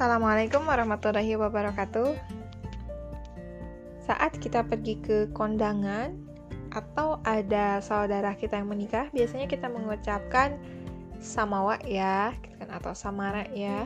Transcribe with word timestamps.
Assalamualaikum 0.00 0.64
warahmatullahi 0.64 1.36
wabarakatuh. 1.36 2.16
Saat 4.00 4.40
kita 4.40 4.64
pergi 4.64 4.96
ke 4.96 5.28
kondangan 5.36 6.16
atau 6.72 7.20
ada 7.20 7.84
saudara 7.84 8.32
kita 8.32 8.64
yang 8.64 8.72
menikah, 8.72 9.12
biasanya 9.12 9.44
kita 9.44 9.68
mengucapkan 9.68 10.56
samawa 11.20 11.76
ya, 11.84 12.32
atau 12.72 12.96
samara 12.96 13.44
ya, 13.52 13.84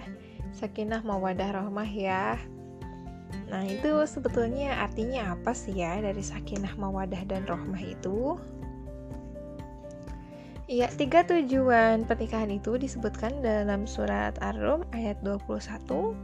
sakinah 0.54 1.02
mawadah 1.02 1.50
rahmah 1.50 1.90
ya. 1.90 2.38
Nah, 3.50 3.66
itu 3.66 4.06
sebetulnya 4.06 4.86
artinya 4.86 5.34
apa 5.34 5.50
sih 5.50 5.82
ya 5.82 5.98
dari 5.98 6.22
sakinah 6.22 6.78
mawadah 6.78 7.26
dan 7.26 7.42
rahmah 7.42 7.82
itu? 7.82 8.38
Iya, 10.64 10.88
tiga 10.88 11.20
tujuan 11.28 12.08
pernikahan 12.08 12.48
itu 12.48 12.80
disebutkan 12.80 13.44
dalam 13.44 13.84
surat 13.84 14.32
Ar-Rum 14.40 14.88
ayat 14.96 15.20
21 15.20 16.16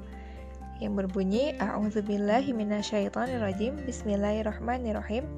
yang 0.81 0.97
berbunyi 0.97 1.53
A'udzubillahi 1.61 2.57
minasyaitonirrajim. 2.57 3.85
Bismillahirrahmanirrahim. 3.85 5.29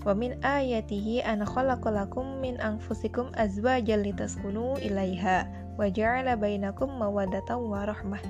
Wa 0.00 0.16
min 0.16 0.40
ayatihi 0.40 1.28
an 1.28 1.44
khalaqalakum 1.44 2.40
min 2.40 2.56
anfusikum 2.64 3.28
azwajan 3.36 4.00
litaskunu 4.00 4.80
ilaiha 4.80 5.44
wa 5.76 5.84
ja'ala 5.84 6.32
bainakum 6.40 6.88
mawaddatan 6.88 7.68
wa 7.68 7.84
rahmah. 7.84 8.24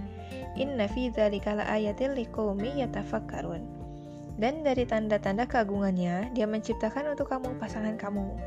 Inna 0.58 0.90
fi 0.90 1.14
dzalika 1.14 1.62
laayatin 1.62 2.18
liqaumin 2.18 2.82
yatafakkarun 2.82 3.77
dan 4.38 4.62
dari 4.62 4.86
tanda-tanda 4.86 5.50
keagungannya, 5.50 6.30
dia 6.30 6.46
menciptakan 6.46 7.10
untuk 7.10 7.26
kamu 7.26 7.58
pasangan 7.58 7.98
kamu 7.98 8.38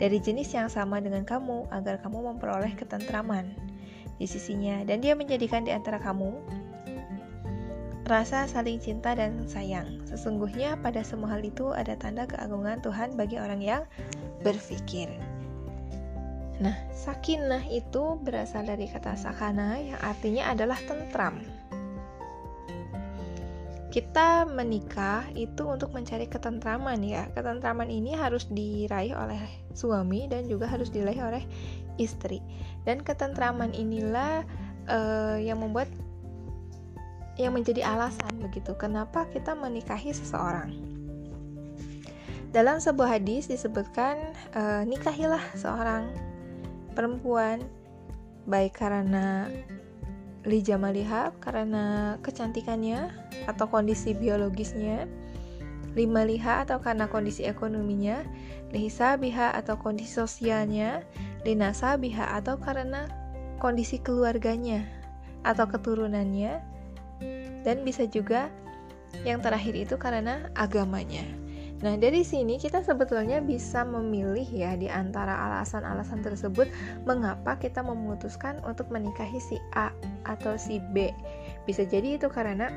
dari 0.00 0.16
jenis 0.16 0.56
yang 0.56 0.72
sama 0.72 1.04
dengan 1.04 1.28
kamu 1.28 1.68
agar 1.68 2.00
kamu 2.00 2.32
memperoleh 2.32 2.72
ketentraman 2.72 3.52
di 4.16 4.24
sisinya 4.24 4.80
dan 4.88 5.04
dia 5.04 5.12
menjadikan 5.12 5.68
di 5.68 5.70
antara 5.76 6.00
kamu 6.00 6.32
rasa 8.08 8.48
saling 8.48 8.80
cinta 8.80 9.12
dan 9.12 9.44
sayang. 9.44 10.00
Sesungguhnya 10.08 10.80
pada 10.80 11.04
semua 11.04 11.36
hal 11.36 11.44
itu 11.44 11.72
ada 11.76 11.92
tanda 11.96 12.24
keagungan 12.24 12.80
Tuhan 12.80 13.12
bagi 13.12 13.36
orang 13.36 13.60
yang 13.60 13.82
berpikir. 14.40 15.12
Nah, 16.60 16.76
sakinah 16.94 17.68
itu 17.68 18.16
berasal 18.22 18.64
dari 18.64 18.88
kata 18.88 19.18
sakana 19.18 19.76
yang 19.76 20.00
artinya 20.00 20.54
adalah 20.54 20.78
tentram 20.88 21.42
kita 23.94 24.42
menikah 24.50 25.22
itu 25.38 25.70
untuk 25.70 25.94
mencari 25.94 26.26
ketentraman 26.26 26.98
ya. 27.06 27.30
Ketentraman 27.30 27.86
ini 27.86 28.18
harus 28.18 28.42
diraih 28.50 29.14
oleh 29.14 29.38
suami 29.70 30.26
dan 30.26 30.50
juga 30.50 30.66
harus 30.66 30.90
diraih 30.90 31.22
oleh 31.22 31.46
istri. 31.94 32.42
Dan 32.82 33.06
ketentraman 33.06 33.70
inilah 33.70 34.42
uh, 34.90 35.38
yang 35.38 35.62
membuat 35.62 35.86
yang 37.38 37.54
menjadi 37.54 37.86
alasan 37.86 38.34
begitu 38.42 38.74
kenapa 38.74 39.30
kita 39.30 39.54
menikahi 39.54 40.10
seseorang. 40.10 40.74
Dalam 42.50 42.82
sebuah 42.82 43.22
hadis 43.22 43.46
disebutkan 43.46 44.34
uh, 44.58 44.82
nikahilah 44.82 45.42
seorang 45.54 46.10
perempuan 46.98 47.62
baik 48.50 48.74
karena 48.74 49.46
li 50.44 50.60
jamaliha 50.60 51.32
karena 51.40 52.16
kecantikannya 52.20 53.08
atau 53.48 53.66
kondisi 53.68 54.12
biologisnya. 54.12 55.08
Lima 55.94 56.26
liha 56.26 56.66
atau 56.66 56.82
karena 56.82 57.06
kondisi 57.06 57.46
ekonominya. 57.46 58.26
Lihisa 58.74 59.14
biha 59.16 59.54
atau 59.54 59.78
kondisi 59.78 60.18
sosialnya. 60.18 61.06
Linasa 61.46 61.96
biha 61.96 62.34
atau 62.34 62.58
karena 62.58 63.06
kondisi 63.62 64.02
keluarganya 64.02 64.84
atau 65.46 65.64
keturunannya. 65.70 66.60
Dan 67.64 67.86
bisa 67.86 68.04
juga 68.04 68.50
yang 69.22 69.40
terakhir 69.40 69.72
itu 69.78 69.94
karena 69.96 70.50
agamanya 70.58 71.43
Nah, 71.82 71.98
dari 71.98 72.22
sini 72.22 72.54
kita 72.54 72.86
sebetulnya 72.86 73.42
bisa 73.42 73.82
memilih 73.82 74.46
ya 74.46 74.78
di 74.78 74.86
antara 74.86 75.34
alasan-alasan 75.50 76.22
tersebut 76.22 76.70
mengapa 77.02 77.58
kita 77.58 77.82
memutuskan 77.82 78.62
untuk 78.62 78.86
menikahi 78.94 79.42
si 79.42 79.58
A 79.74 79.90
atau 80.22 80.54
si 80.54 80.78
B. 80.94 81.10
Bisa 81.66 81.82
jadi 81.82 82.14
itu 82.14 82.30
karena 82.30 82.70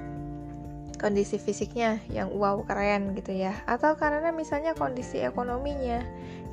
kondisi 0.97 1.37
fisiknya 1.37 2.01
yang 2.09 2.33
wow 2.33 2.65
keren 2.65 3.13
gitu 3.13 3.37
ya. 3.37 3.53
Atau 3.69 3.93
karena 3.95 4.33
misalnya 4.33 4.73
kondisi 4.73 5.21
ekonominya 5.21 6.01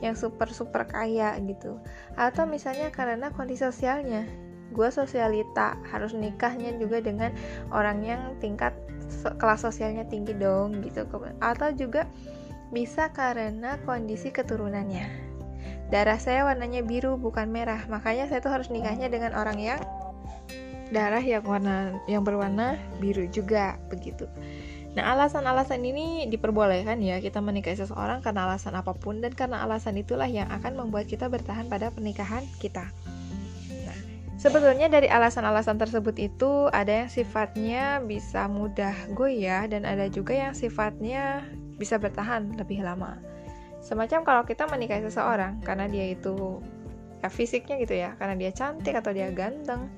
yang 0.04 0.12
super 0.12 0.52
super 0.52 0.84
kaya 0.84 1.34
gitu. 1.48 1.80
Atau 2.14 2.44
misalnya 2.44 2.92
karena 2.92 3.32
kondisi 3.32 3.64
sosialnya. 3.64 4.28
Gue 4.74 4.90
sosialita 4.90 5.78
harus 5.88 6.12
nikahnya 6.12 6.76
juga 6.76 6.98
dengan 7.00 7.30
orang 7.70 8.02
yang 8.04 8.22
tingkat 8.42 8.74
kelas 9.24 9.64
sosialnya 9.64 10.04
tinggi 10.04 10.36
dong 10.36 10.84
gitu 10.84 11.08
atau 11.40 11.68
juga 11.72 12.04
bisa 12.74 13.08
karena 13.14 13.80
kondisi 13.86 14.34
keturunannya. 14.34 15.32
Darah 15.88 16.18
saya 16.18 16.44
warnanya 16.48 16.82
biru 16.82 17.16
bukan 17.20 17.48
merah, 17.48 17.86
makanya 17.86 18.26
saya 18.26 18.42
tuh 18.42 18.52
harus 18.52 18.68
nikahnya 18.72 19.06
dengan 19.08 19.36
orang 19.36 19.56
yang 19.60 19.80
darah 20.92 21.22
yang 21.22 21.44
warna 21.46 21.96
yang 22.10 22.26
berwarna 22.26 22.76
biru 22.98 23.24
juga 23.30 23.80
begitu. 23.88 24.28
Nah, 24.94 25.10
alasan-alasan 25.10 25.82
ini 25.82 26.30
diperbolehkan 26.30 27.02
ya 27.02 27.18
kita 27.18 27.42
menikahi 27.42 27.74
seseorang 27.74 28.22
karena 28.22 28.46
alasan 28.46 28.78
apa 28.78 28.94
pun 28.94 29.18
dan 29.18 29.34
karena 29.34 29.66
alasan 29.66 29.98
itulah 29.98 30.30
yang 30.30 30.46
akan 30.54 30.78
membuat 30.86 31.10
kita 31.10 31.26
bertahan 31.26 31.66
pada 31.66 31.90
pernikahan 31.90 32.46
kita. 32.62 32.86
Sebetulnya 34.44 34.92
dari 34.92 35.08
alasan-alasan 35.08 35.80
tersebut 35.80 36.20
itu 36.20 36.68
ada 36.68 36.92
yang 36.92 37.08
sifatnya 37.08 38.04
bisa 38.04 38.44
mudah 38.44 38.92
goyah 39.16 39.64
dan 39.64 39.88
ada 39.88 40.04
juga 40.12 40.36
yang 40.36 40.52
sifatnya 40.52 41.48
bisa 41.80 41.96
bertahan 41.96 42.52
lebih 42.52 42.84
lama. 42.84 43.16
Semacam 43.80 44.20
kalau 44.20 44.44
kita 44.44 44.68
menikahi 44.68 45.00
seseorang 45.00 45.64
karena 45.64 45.88
dia 45.88 46.12
itu 46.12 46.60
ya 47.24 47.32
fisiknya 47.32 47.80
gitu 47.80 47.96
ya, 47.96 48.20
karena 48.20 48.36
dia 48.36 48.52
cantik 48.52 48.92
atau 48.92 49.16
dia 49.16 49.32
ganteng. 49.32 49.88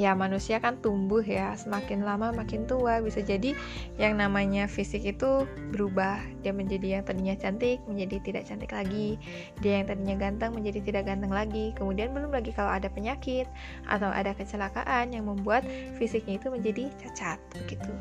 Ya 0.00 0.16
manusia 0.16 0.56
kan 0.58 0.80
tumbuh 0.80 1.20
ya, 1.20 1.52
semakin 1.56 2.04
lama 2.04 2.32
makin 2.32 2.64
tua. 2.64 3.04
Bisa 3.04 3.20
jadi 3.20 3.52
yang 4.00 4.16
namanya 4.16 4.64
fisik 4.64 5.04
itu 5.04 5.44
berubah. 5.72 6.20
Dia 6.40 6.52
menjadi 6.56 7.00
yang 7.00 7.02
tadinya 7.04 7.36
cantik 7.36 7.82
menjadi 7.84 8.16
tidak 8.24 8.48
cantik 8.48 8.72
lagi. 8.72 9.20
Dia 9.60 9.82
yang 9.82 9.86
tadinya 9.92 10.16
ganteng 10.16 10.56
menjadi 10.56 10.80
tidak 10.80 11.02
ganteng 11.08 11.32
lagi. 11.32 11.76
Kemudian 11.76 12.16
belum 12.16 12.32
lagi 12.32 12.50
kalau 12.56 12.72
ada 12.72 12.88
penyakit 12.88 13.44
atau 13.86 14.08
ada 14.08 14.32
kecelakaan 14.32 15.12
yang 15.12 15.28
membuat 15.28 15.64
fisiknya 16.00 16.40
itu 16.40 16.48
menjadi 16.48 16.88
cacat 17.00 17.38
begitu. 17.52 17.92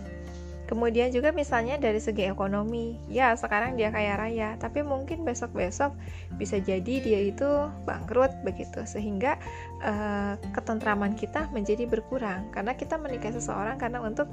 Kemudian 0.71 1.11
juga 1.11 1.35
misalnya 1.35 1.75
dari 1.75 1.99
segi 1.99 2.31
ekonomi, 2.31 2.95
ya 3.11 3.35
sekarang 3.35 3.75
dia 3.75 3.91
kaya 3.91 4.15
raya, 4.15 4.55
tapi 4.55 4.79
mungkin 4.79 5.27
besok-besok 5.27 5.91
bisa 6.39 6.63
jadi 6.63 7.03
dia 7.03 7.19
itu 7.27 7.67
bangkrut 7.83 8.31
begitu, 8.47 8.79
sehingga 8.87 9.35
uh, 9.83 10.39
ketentraman 10.55 11.19
kita 11.19 11.51
menjadi 11.51 11.83
berkurang 11.91 12.47
karena 12.55 12.71
kita 12.71 12.95
menikah 12.95 13.35
seseorang 13.35 13.75
karena 13.83 13.99
untuk 13.99 14.31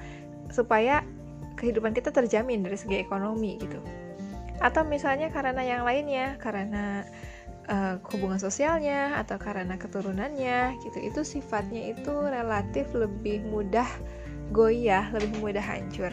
supaya 0.55 1.03
kehidupan 1.59 1.91
kita 1.91 2.15
terjamin 2.15 2.63
dari 2.63 2.79
segi 2.79 3.03
ekonomi 3.03 3.59
gitu. 3.59 3.83
Atau 4.63 4.87
misalnya 4.87 5.35
karena 5.35 5.59
yang 5.67 5.83
lainnya, 5.83 6.39
karena 6.39 7.03
uh, 7.67 7.99
hubungan 8.15 8.39
sosialnya 8.39 9.19
atau 9.19 9.43
karena 9.43 9.75
keturunannya 9.75 10.87
gitu, 10.87 10.99
itu 11.03 11.21
sifatnya 11.27 11.99
itu 11.99 12.15
relatif 12.15 12.95
lebih 12.95 13.43
mudah 13.51 13.91
goyah, 14.51 15.11
lebih 15.15 15.41
mudah 15.41 15.63
hancur. 15.63 16.13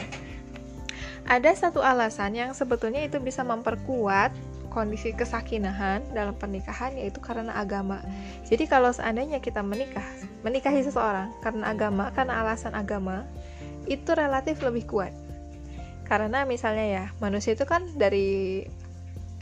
Ada 1.26 1.58
satu 1.58 1.82
alasan 1.82 2.38
yang 2.38 2.52
sebetulnya 2.54 3.02
itu 3.02 3.18
bisa 3.18 3.42
memperkuat 3.42 4.30
kondisi 4.70 5.16
kesakinahan 5.16 6.04
dalam 6.12 6.36
pernikahan 6.36 6.94
yaitu 7.00 7.24
karena 7.24 7.56
agama. 7.56 8.04
Jadi 8.44 8.68
kalau 8.68 8.92
seandainya 8.92 9.40
kita 9.40 9.64
menikah, 9.64 10.04
menikahi 10.44 10.84
seseorang 10.84 11.32
karena 11.40 11.72
agama, 11.72 12.12
karena 12.12 12.44
alasan 12.44 12.76
agama, 12.76 13.24
itu 13.88 14.12
relatif 14.12 14.60
lebih 14.60 14.84
kuat. 14.86 15.16
Karena 16.06 16.44
misalnya 16.46 16.86
ya, 16.86 17.06
manusia 17.18 17.58
itu 17.58 17.66
kan 17.66 17.88
dari 17.98 18.68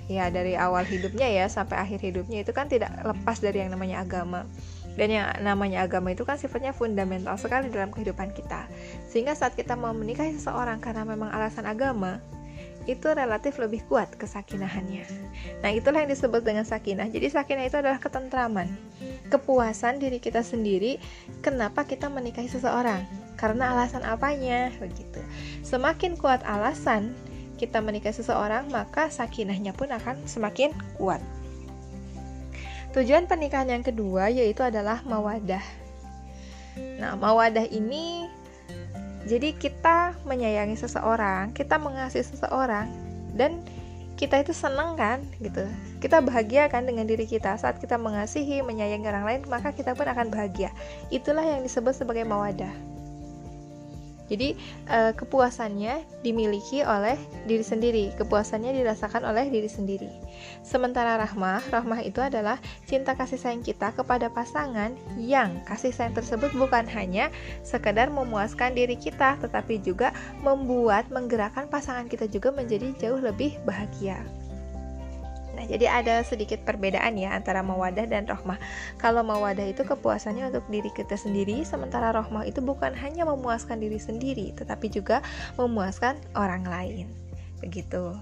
ya 0.08 0.28
dari 0.28 0.54
awal 0.60 0.84
hidupnya 0.84 1.32
ya 1.32 1.48
sampai 1.48 1.80
akhir 1.80 2.04
hidupnya 2.04 2.44
itu 2.44 2.52
kan 2.52 2.68
tidak 2.68 2.92
lepas 3.04 3.42
dari 3.42 3.66
yang 3.66 3.74
namanya 3.74 4.06
agama. 4.06 4.48
Dan 4.94 5.10
yang 5.10 5.28
namanya 5.42 5.86
agama 5.86 6.14
itu 6.14 6.22
kan 6.24 6.38
sifatnya 6.38 6.74
fundamental 6.74 7.34
sekali 7.38 7.74
dalam 7.74 7.90
kehidupan 7.90 8.34
kita. 8.34 8.70
Sehingga 9.10 9.34
saat 9.34 9.58
kita 9.58 9.74
mau 9.74 9.92
menikahi 9.92 10.38
seseorang 10.38 10.78
karena 10.82 11.02
memang 11.02 11.34
alasan 11.34 11.66
agama, 11.66 12.22
itu 12.84 13.08
relatif 13.16 13.56
lebih 13.64 13.84
kuat 13.88 14.12
kesakinahannya. 14.20 15.08
Nah, 15.64 15.72
itulah 15.72 16.04
yang 16.04 16.12
disebut 16.12 16.44
dengan 16.44 16.68
sakinah. 16.68 17.08
Jadi 17.08 17.32
sakinah 17.32 17.64
itu 17.64 17.80
adalah 17.80 18.00
ketentraman, 18.00 18.68
kepuasan 19.32 20.04
diri 20.04 20.20
kita 20.20 20.44
sendiri 20.44 21.00
kenapa 21.40 21.88
kita 21.88 22.12
menikahi 22.12 22.52
seseorang. 22.52 23.08
Karena 23.40 23.72
alasan 23.72 24.04
apanya? 24.04 24.70
Begitu. 24.84 25.24
Semakin 25.64 26.20
kuat 26.20 26.44
alasan 26.44 27.16
kita 27.56 27.80
menikahi 27.80 28.12
seseorang, 28.12 28.68
maka 28.68 29.08
sakinahnya 29.08 29.72
pun 29.72 29.88
akan 29.88 30.28
semakin 30.28 30.76
kuat. 31.00 31.24
Tujuan 32.94 33.26
pernikahan 33.26 33.74
yang 33.74 33.82
kedua 33.82 34.30
yaitu 34.30 34.62
adalah 34.62 35.02
mawadah. 35.02 35.66
Nah, 37.02 37.18
mawadah 37.18 37.66
ini 37.70 38.30
jadi 39.26 39.56
kita 39.56 40.14
menyayangi 40.30 40.78
seseorang, 40.78 41.58
kita 41.58 41.82
mengasihi 41.82 42.22
seseorang 42.22 42.92
dan 43.34 43.64
kita 44.14 44.46
itu 44.46 44.54
senang 44.54 44.94
kan 44.94 45.26
gitu. 45.42 45.66
Kita 45.98 46.22
bahagia 46.22 46.70
kan 46.70 46.86
dengan 46.86 47.10
diri 47.10 47.26
kita 47.26 47.58
saat 47.58 47.82
kita 47.82 47.98
mengasihi, 47.98 48.62
menyayangi 48.62 49.08
orang 49.10 49.26
lain, 49.26 49.42
maka 49.50 49.74
kita 49.74 49.98
pun 49.98 50.06
akan 50.06 50.30
bahagia. 50.30 50.70
Itulah 51.10 51.42
yang 51.42 51.66
disebut 51.66 51.98
sebagai 51.98 52.28
mawadah. 52.30 52.93
Jadi 54.34 54.58
uh, 54.90 55.14
kepuasannya 55.14 56.26
dimiliki 56.26 56.82
oleh 56.82 57.14
diri 57.46 57.62
sendiri, 57.62 58.10
kepuasannya 58.18 58.74
dirasakan 58.74 59.30
oleh 59.30 59.46
diri 59.54 59.70
sendiri. 59.70 60.10
Sementara 60.66 61.22
rahmah, 61.22 61.62
rahmah 61.70 62.02
itu 62.02 62.18
adalah 62.18 62.58
cinta 62.90 63.14
kasih 63.14 63.38
sayang 63.38 63.62
kita 63.62 63.94
kepada 63.94 64.34
pasangan 64.34 64.98
yang 65.22 65.62
kasih 65.70 65.94
sayang 65.94 66.18
tersebut 66.18 66.50
bukan 66.58 66.90
hanya 66.90 67.30
sekedar 67.62 68.10
memuaskan 68.10 68.74
diri 68.74 68.98
kita, 68.98 69.38
tetapi 69.38 69.78
juga 69.86 70.10
membuat 70.42 71.14
menggerakkan 71.14 71.70
pasangan 71.70 72.10
kita 72.10 72.26
juga 72.26 72.50
menjadi 72.50 72.90
jauh 72.98 73.22
lebih 73.22 73.62
bahagia. 73.70 74.43
Nah, 75.54 75.64
jadi 75.70 75.86
ada 75.86 76.26
sedikit 76.26 76.66
perbedaan 76.66 77.14
ya 77.14 77.38
antara 77.38 77.62
mawadah 77.62 78.10
dan 78.10 78.26
rohmah. 78.26 78.58
Kalau 78.98 79.22
mawadah 79.22 79.70
itu 79.70 79.86
kepuasannya 79.86 80.50
untuk 80.50 80.66
diri 80.74 80.90
kita 80.94 81.14
sendiri, 81.14 81.62
sementara 81.62 82.10
rohmah 82.10 82.46
itu 82.46 82.60
bukan 82.60 82.92
hanya 82.98 83.24
memuaskan 83.24 83.78
diri 83.78 84.02
sendiri, 84.02 84.52
tetapi 84.58 84.90
juga 84.90 85.22
memuaskan 85.62 86.18
orang 86.34 86.66
lain. 86.66 87.06
Begitu. 87.62 88.18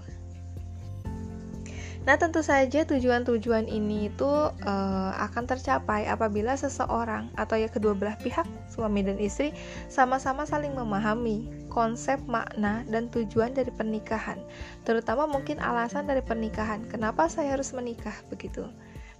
Nah, 2.02 2.18
tentu 2.18 2.42
saja 2.42 2.82
tujuan-tujuan 2.82 3.70
ini 3.70 4.10
itu 4.10 4.26
uh, 4.50 5.12
akan 5.22 5.46
tercapai 5.46 6.10
apabila 6.10 6.58
seseorang 6.58 7.30
atau 7.38 7.54
ya 7.54 7.70
kedua 7.70 7.94
belah 7.94 8.18
pihak, 8.18 8.42
suami 8.66 9.06
dan 9.06 9.22
istri, 9.22 9.54
sama-sama 9.86 10.42
saling 10.42 10.74
memahami 10.74 11.46
konsep, 11.72 12.20
makna, 12.28 12.84
dan 12.92 13.08
tujuan 13.08 13.56
dari 13.56 13.72
pernikahan. 13.72 14.36
Terutama 14.84 15.24
mungkin 15.24 15.56
alasan 15.56 16.04
dari 16.04 16.20
pernikahan. 16.20 16.84
Kenapa 16.92 17.32
saya 17.32 17.56
harus 17.56 17.72
menikah 17.72 18.14
begitu? 18.28 18.68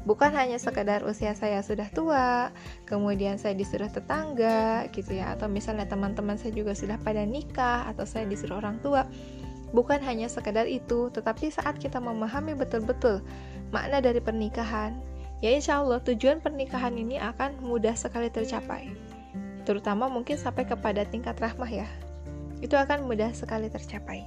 Bukan 0.05 0.35
hanya 0.37 0.61
sekadar 0.61 1.07
usia 1.09 1.33
saya 1.33 1.65
sudah 1.65 1.89
tua, 1.89 2.53
kemudian 2.85 3.41
saya 3.41 3.57
disuruh 3.57 3.89
tetangga 3.89 4.85
gitu 4.93 5.17
ya, 5.17 5.33
atau 5.33 5.49
misalnya 5.49 5.89
teman-teman 5.89 6.37
saya 6.37 6.53
juga 6.53 6.77
sudah 6.77 7.01
pada 7.01 7.25
nikah 7.25 7.89
atau 7.89 8.05
saya 8.05 8.29
disuruh 8.29 8.59
orang 8.61 8.83
tua 8.83 9.07
Bukan 9.73 10.05
hanya 10.05 10.29
sekedar 10.29 10.69
itu, 10.69 11.09
tetapi 11.09 11.49
saat 11.49 11.81
kita 11.81 11.97
memahami 11.97 12.53
betul-betul 12.53 13.25
makna 13.73 14.05
dari 14.05 14.21
pernikahan, 14.21 15.01
ya 15.41 15.49
insya 15.49 15.81
Allah 15.81 15.97
tujuan 16.05 16.45
pernikahan 16.45 16.93
ini 16.93 17.17
akan 17.17 17.65
mudah 17.65 17.97
sekali 17.97 18.29
tercapai. 18.29 18.93
Terutama 19.65 20.13
mungkin 20.13 20.37
sampai 20.37 20.69
kepada 20.69 21.09
tingkat 21.09 21.41
rahmah 21.41 21.73
ya. 21.73 21.89
Itu 22.63 22.79
akan 22.79 23.11
mudah 23.11 23.35
sekali 23.35 23.67
tercapai. 23.67 24.23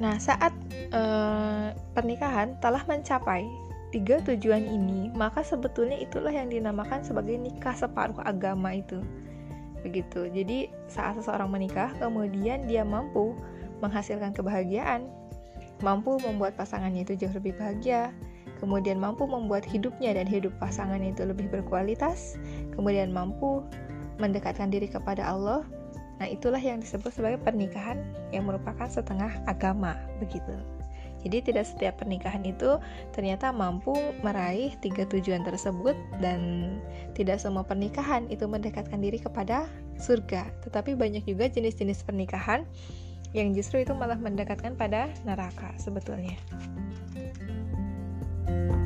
Nah, 0.00 0.16
saat 0.16 0.56
eh, 0.72 1.76
pernikahan 1.92 2.56
telah 2.64 2.80
mencapai 2.88 3.44
tiga 3.92 4.22
tujuan 4.24 4.64
ini, 4.64 5.12
maka 5.12 5.44
sebetulnya 5.44 6.00
itulah 6.00 6.32
yang 6.32 6.48
dinamakan 6.48 7.04
sebagai 7.04 7.36
nikah 7.36 7.76
separuh 7.76 8.16
agama 8.24 8.80
itu 8.80 9.04
begitu. 9.84 10.28
Jadi 10.32 10.72
saat 10.88 11.20
seseorang 11.20 11.52
menikah, 11.52 11.92
kemudian 12.00 12.64
dia 12.64 12.80
mampu 12.80 13.36
menghasilkan 13.84 14.32
kebahagiaan, 14.32 15.08
mampu 15.84 16.16
membuat 16.24 16.56
pasangannya 16.56 17.04
itu 17.04 17.16
jauh 17.16 17.36
lebih 17.36 17.56
bahagia, 17.56 18.12
kemudian 18.60 19.00
mampu 19.00 19.24
membuat 19.24 19.64
hidupnya 19.64 20.16
dan 20.16 20.28
hidup 20.28 20.52
pasangannya 20.60 21.12
itu 21.16 21.24
lebih 21.24 21.48
berkualitas, 21.48 22.36
kemudian 22.76 23.10
mampu 23.10 23.64
mendekatkan 24.20 24.68
diri 24.68 24.86
kepada 24.86 25.24
Allah. 25.24 25.64
Nah, 26.20 26.28
itulah 26.28 26.60
yang 26.60 26.84
disebut 26.84 27.16
sebagai 27.16 27.40
pernikahan 27.40 28.04
yang 28.28 28.44
merupakan 28.44 28.84
setengah 28.84 29.40
agama, 29.48 29.96
begitu. 30.20 30.52
Jadi 31.20 31.52
tidak 31.52 31.68
setiap 31.68 32.00
pernikahan 32.00 32.40
itu 32.48 32.80
ternyata 33.12 33.52
mampu 33.52 33.92
meraih 34.24 34.72
tiga 34.80 35.04
tujuan 35.04 35.44
tersebut 35.44 35.92
dan 36.24 36.40
tidak 37.12 37.36
semua 37.36 37.60
pernikahan 37.60 38.24
itu 38.32 38.48
mendekatkan 38.48 39.00
diri 39.00 39.20
kepada 39.20 39.68
surga. 40.00 40.48
Tetapi 40.64 40.96
banyak 40.96 41.28
juga 41.28 41.52
jenis-jenis 41.52 42.08
pernikahan 42.08 42.64
yang 43.36 43.52
justru 43.52 43.84
itu 43.84 43.92
malah 43.92 44.16
mendekatkan 44.16 44.74
pada 44.74 45.12
neraka 45.28 45.76
sebetulnya. 45.76 46.34
thank 48.50 48.72
you 48.72 48.79